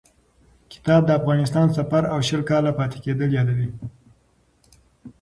کتاب 0.71 1.01
د 1.05 1.11
افغانستان 1.19 1.67
سفر 1.77 2.03
او 2.13 2.19
شل 2.27 2.41
کاله 2.49 2.71
پاتې 2.79 2.97
کېدل 3.05 3.29
یادوي. 3.37 3.69